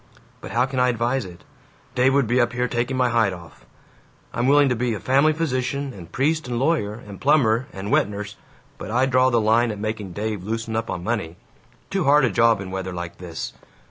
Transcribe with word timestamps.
But 0.41 0.49
how 0.49 0.65
can 0.65 0.79
I 0.79 0.89
advise 0.89 1.25
it? 1.25 1.43
Dave 1.93 2.15
would 2.15 2.25
be 2.25 2.41
up 2.41 2.53
here 2.53 2.67
taking 2.67 2.97
my 2.97 3.09
hide 3.09 3.33
off. 3.33 3.67
I'm 4.33 4.47
willing 4.47 4.67
to 4.69 4.75
be 4.75 4.95
family 4.95 5.31
physician 5.31 5.93
and 5.93 6.11
priest 6.11 6.47
and 6.47 6.57
lawyer 6.57 6.95
and 6.95 7.21
plumber 7.21 7.67
and 7.71 7.91
wet 7.91 8.09
nurse, 8.09 8.35
but 8.79 8.89
I 8.89 9.05
draw 9.05 9.29
the 9.29 9.39
line 9.39 9.69
at 9.69 9.77
making 9.77 10.13
Dave 10.13 10.43
loosen 10.43 10.75
up 10.75 10.89
on 10.89 11.03
money. 11.03 11.35
Too 11.91 12.05
hard 12.05 12.25
a 12.25 12.31
job 12.31 12.59
in 12.59 12.71
weather 12.71 12.91
like 12.93 13.19
this! 13.19 13.53